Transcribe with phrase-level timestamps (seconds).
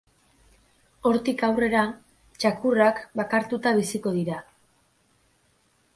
[1.09, 1.83] Hortik aurrera,
[2.45, 4.43] txakurrak bakartuta biziko dira.